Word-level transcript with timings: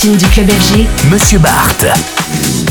Platine 0.00 0.16
du 0.16 0.26
club 0.28 0.50
FG, 0.50 0.86
Monsieur 1.10 1.38
Barthes. 1.38 2.69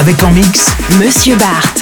Avec 0.00 0.24
en 0.24 0.32
mix 0.32 0.72
Monsieur 0.98 1.36
Bart. 1.36 1.81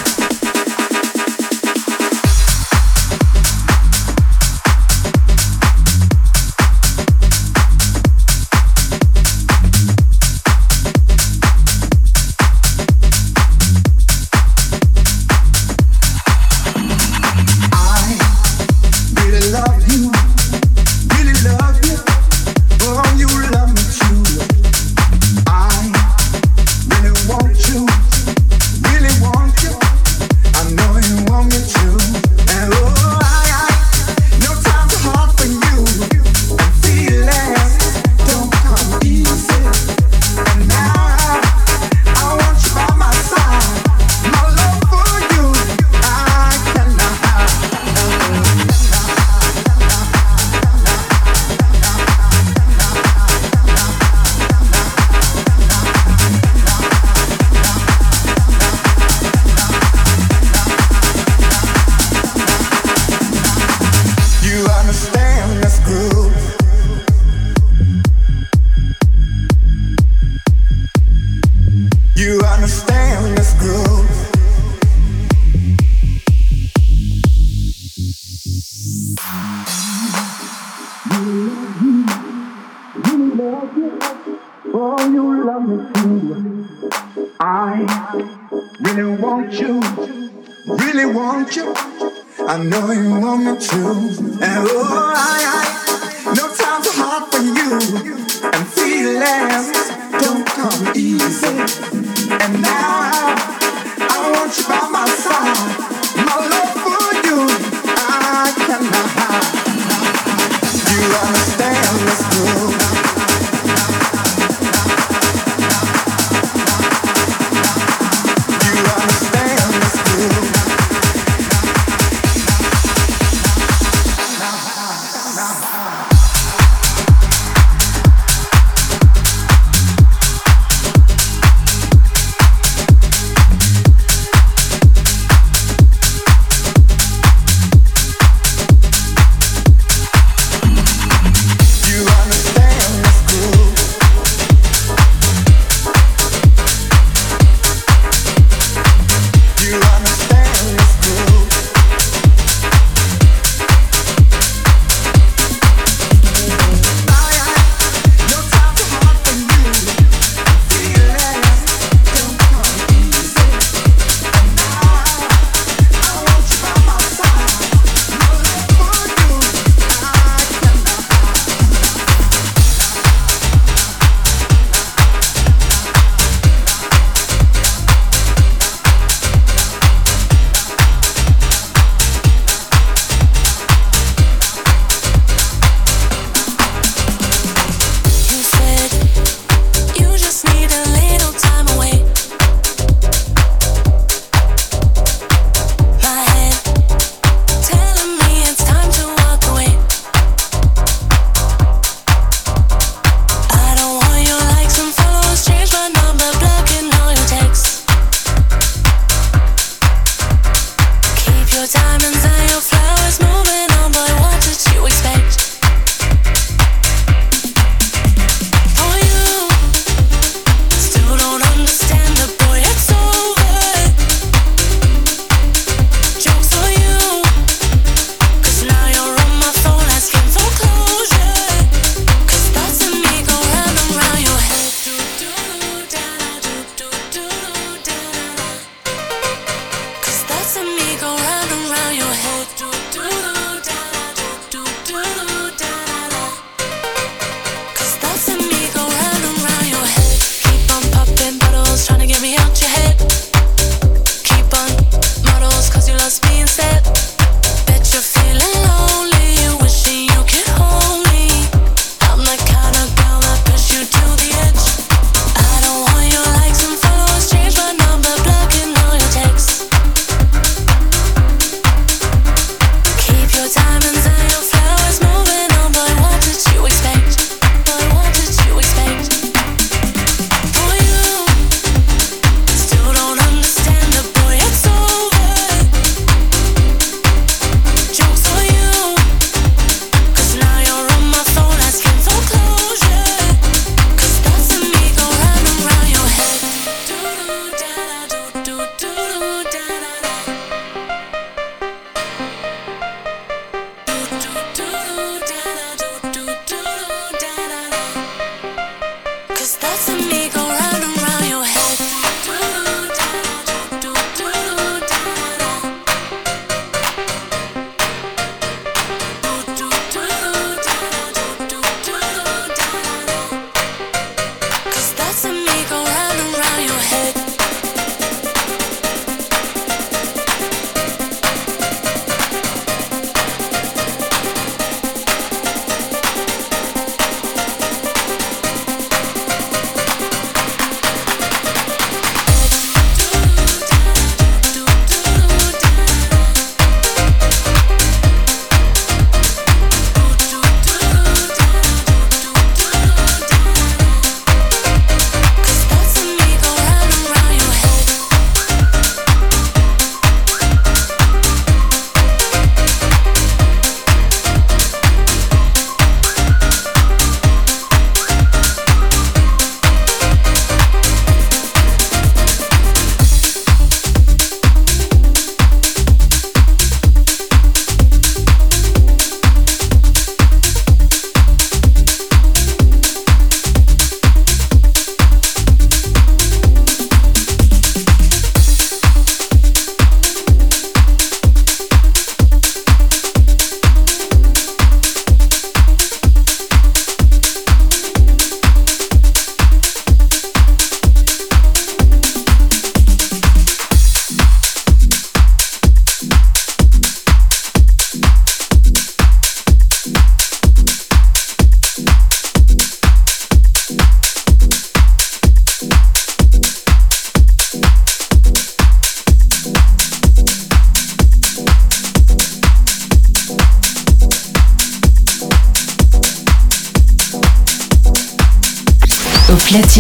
by 104.69 104.89
my 104.93 105.00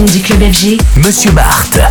platine 0.00 0.06
du 0.06 0.20
club 0.20 0.52
FG, 0.52 0.78
Monsieur 1.04 1.32
Barthes. 1.32 1.89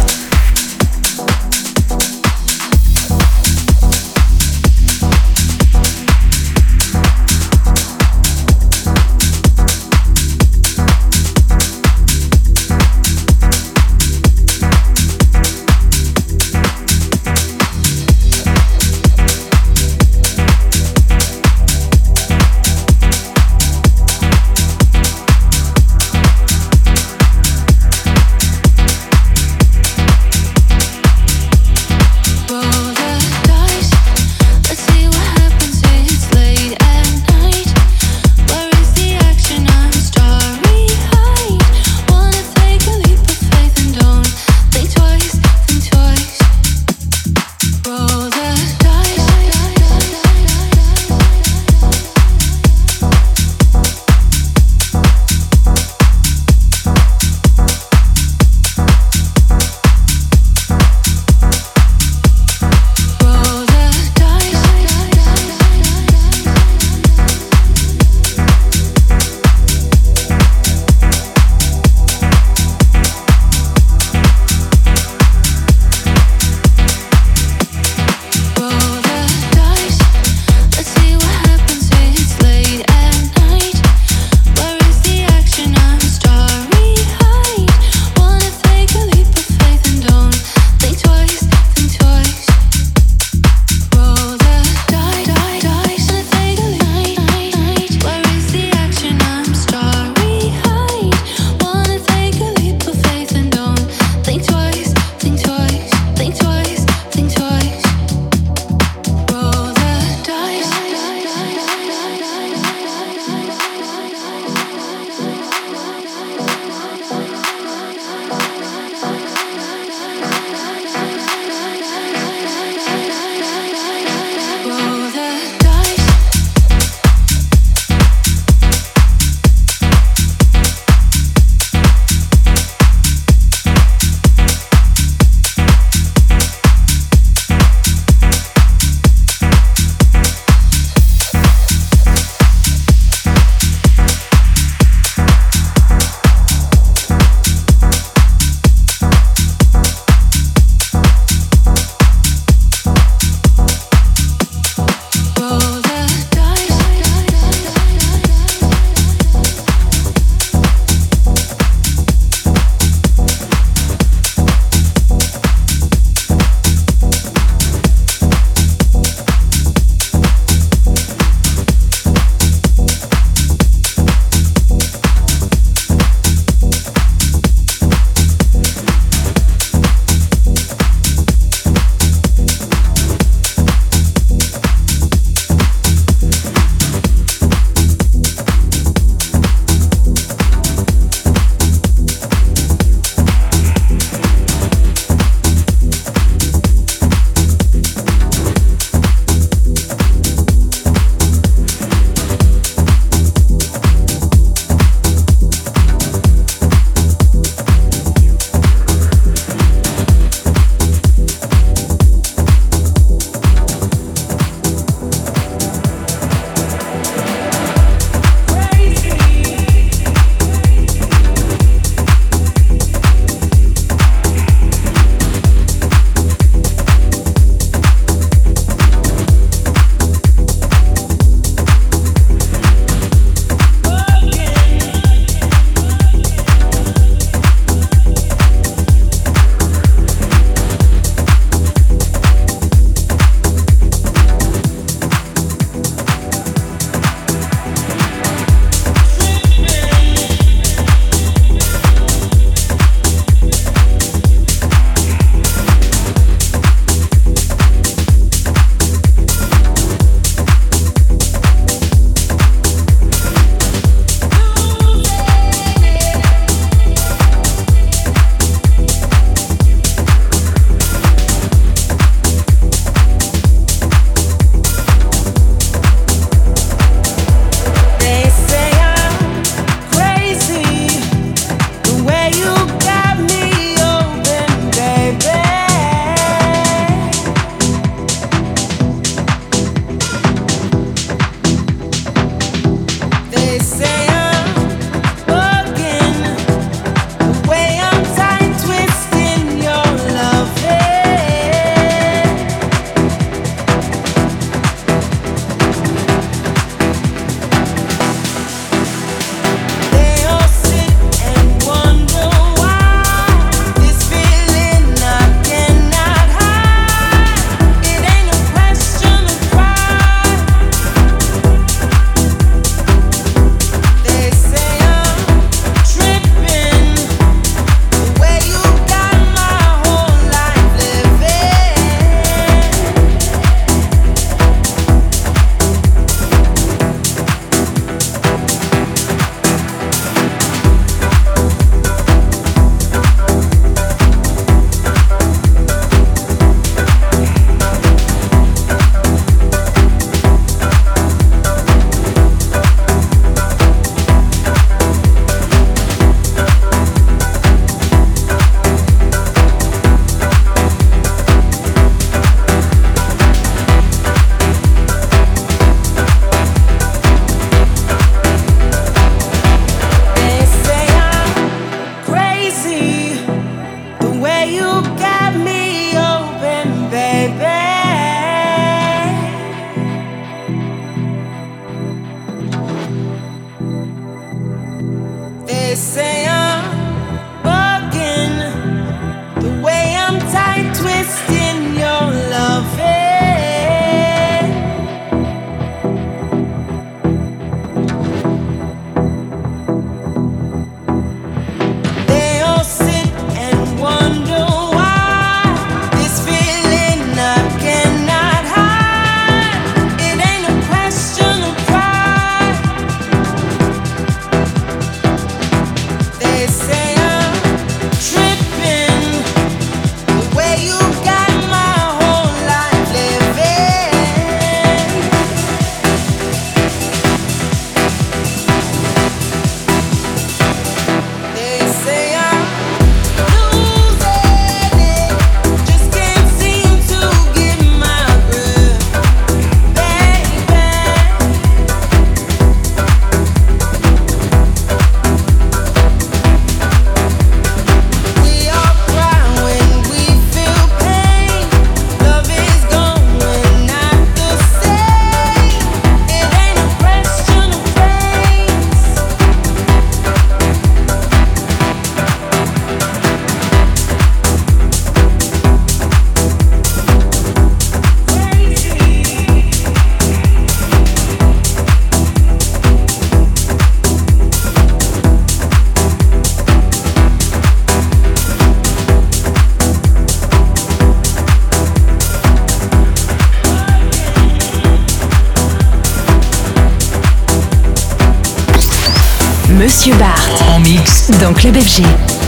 Dans 491.20 491.34
Club 491.34 491.56
FG. 491.58 492.19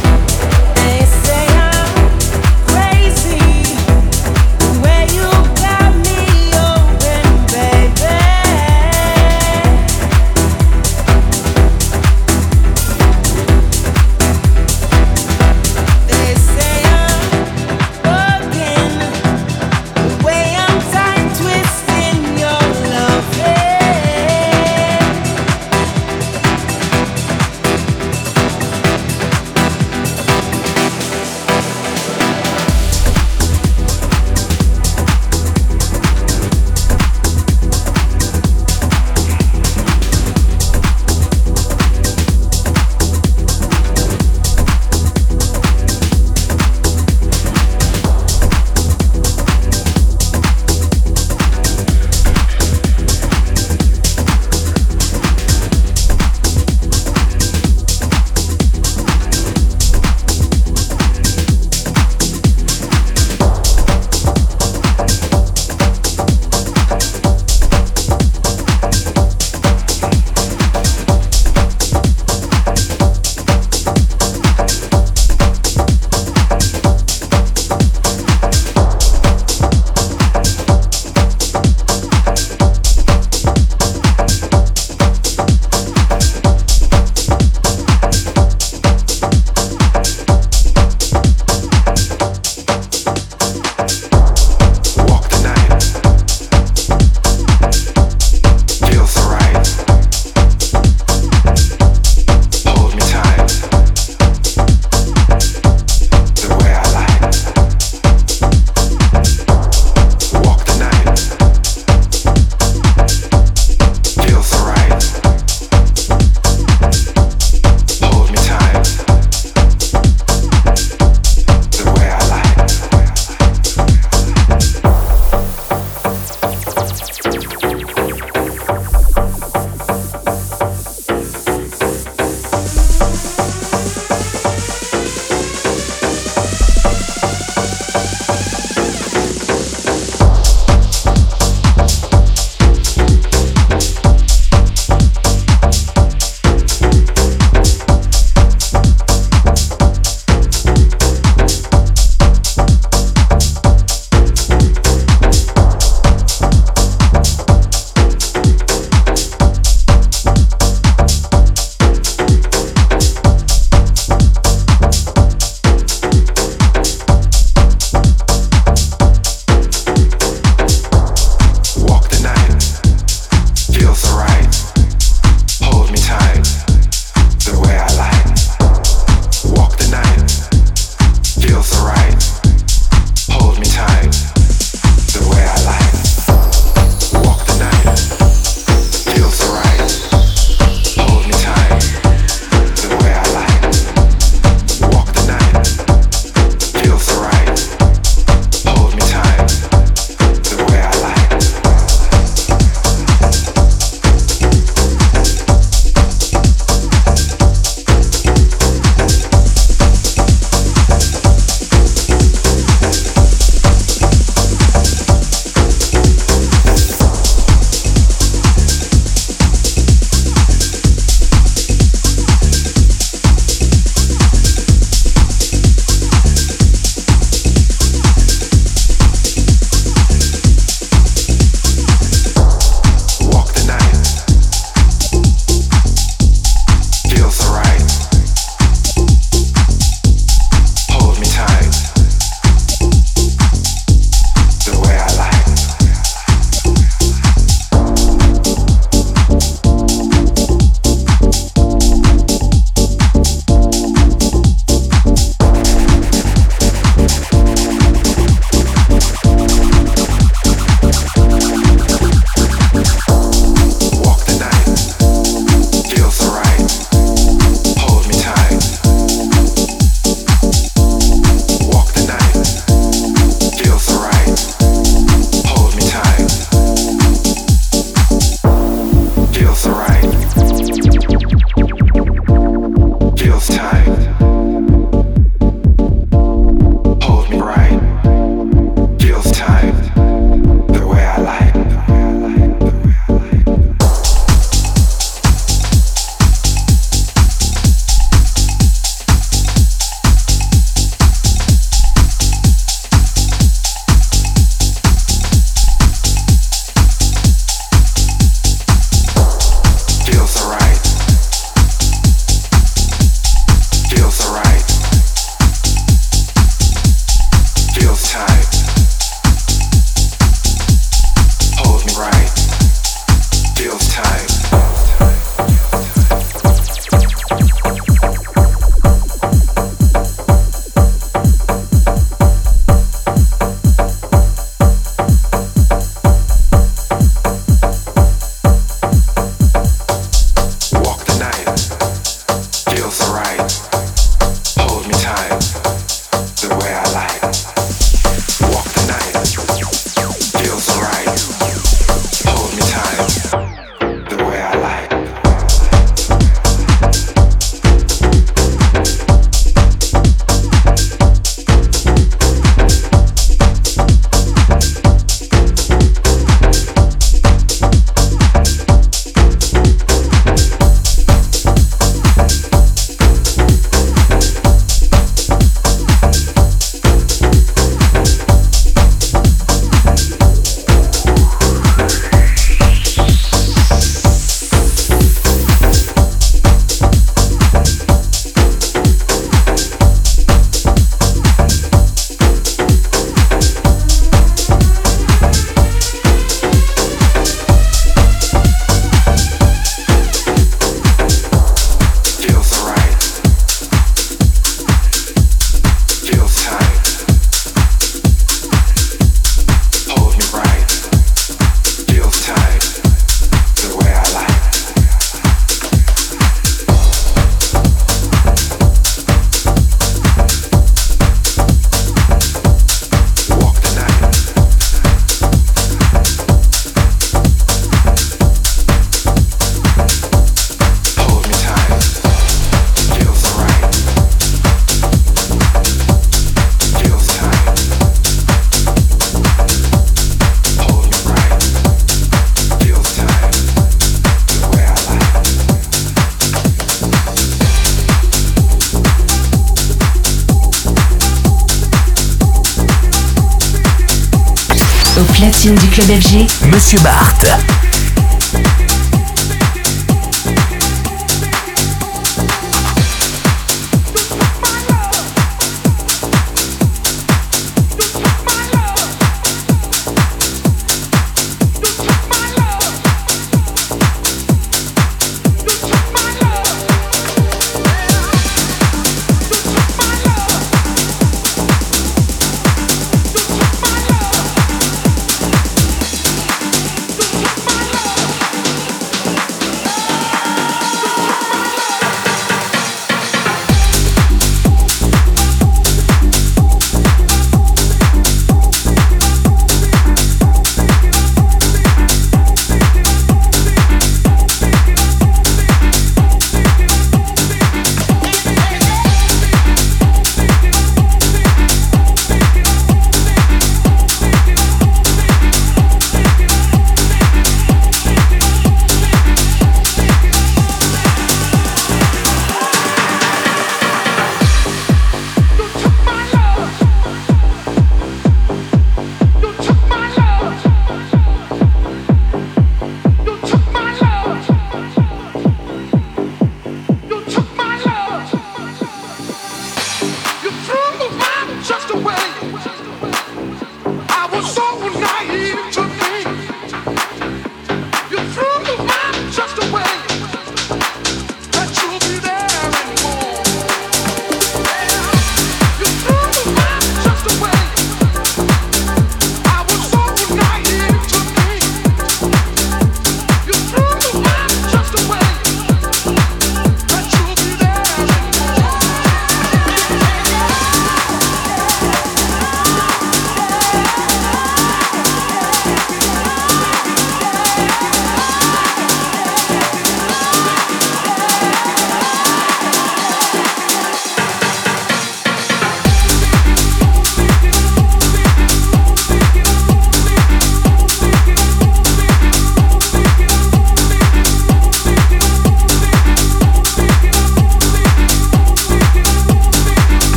Monsieur 456.51 456.79
Bart. 456.81 457.60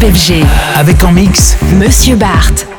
FG. 0.00 0.42
avec 0.74 1.04
en 1.04 1.12
mix 1.12 1.56
Monsieur 1.78 2.16
Bart. 2.16 2.71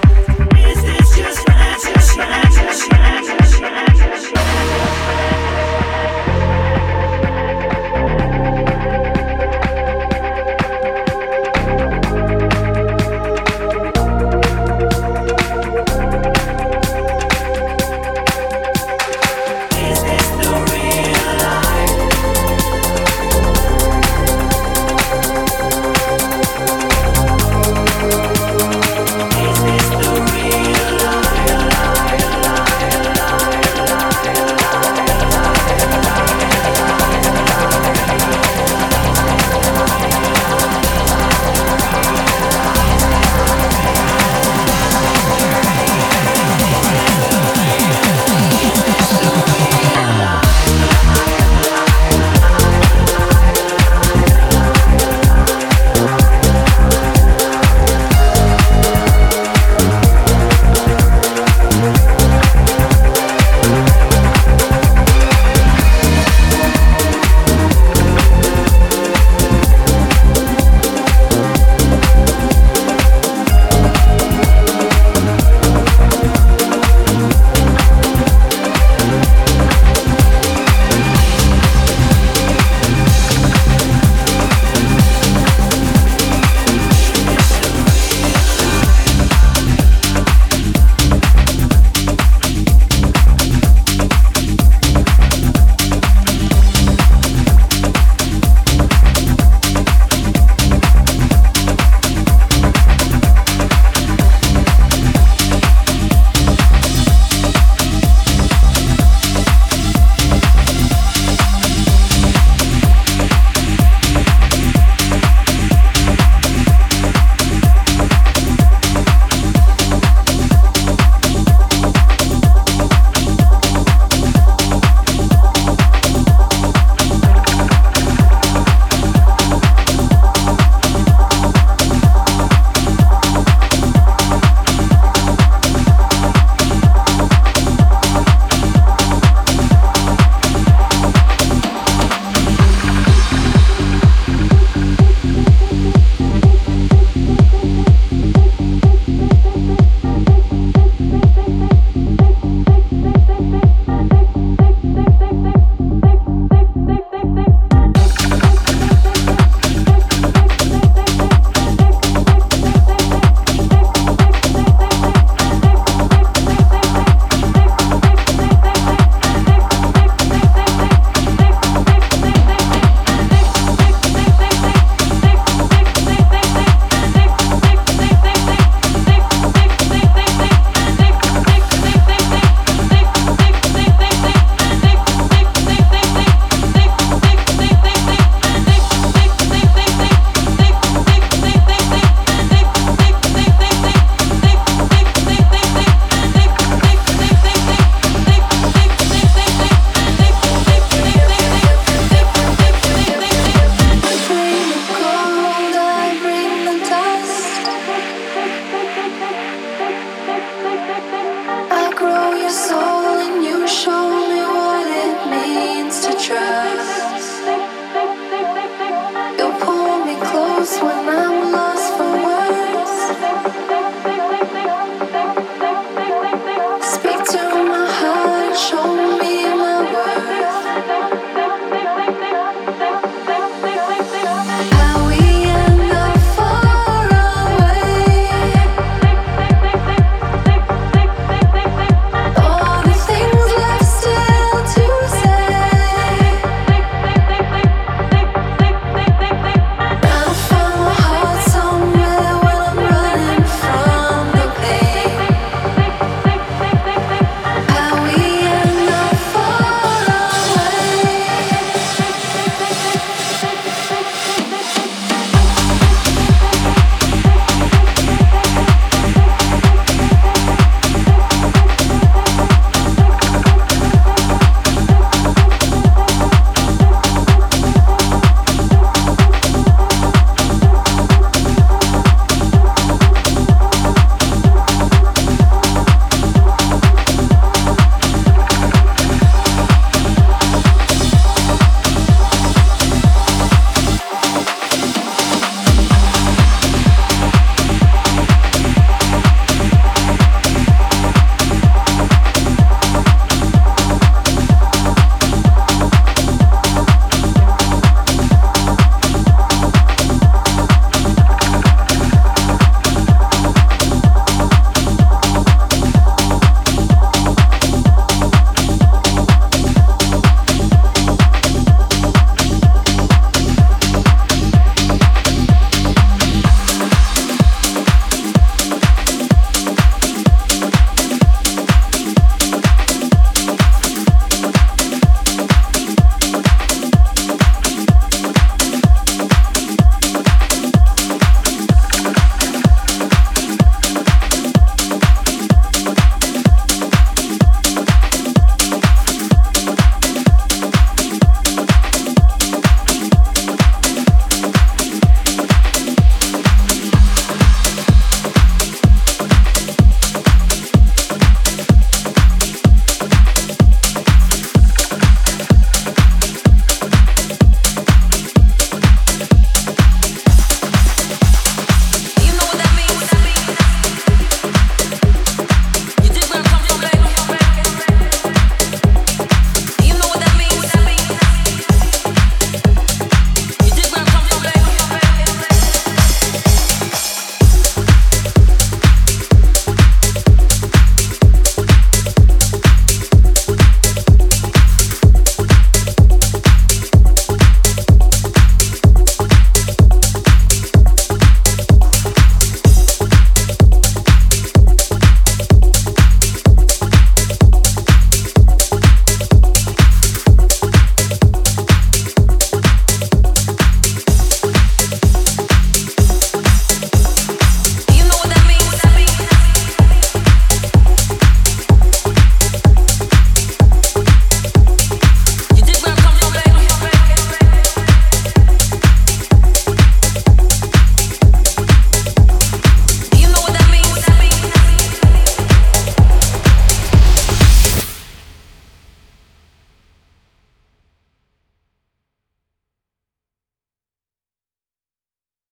when 220.63 221.09
I'm 221.09 221.51
lost 221.51 221.97
for 221.97 222.09
words. 222.23 223.82